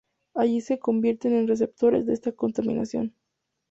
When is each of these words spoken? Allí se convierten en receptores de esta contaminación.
Allí 0.33 0.61
se 0.61 0.79
convierten 0.79 1.35
en 1.35 1.47
receptores 1.47 2.07
de 2.07 2.13
esta 2.15 2.31
contaminación. 2.31 3.13